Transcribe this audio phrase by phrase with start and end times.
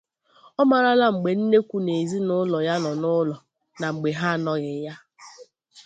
[0.59, 3.35] Ọ marala mgbe nnekwu na ezinaụlọ ya nọ n’ụlọ
[3.79, 4.93] na mgbe ha anọghị ya